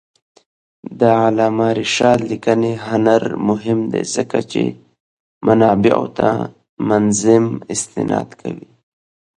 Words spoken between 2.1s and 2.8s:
لیکنی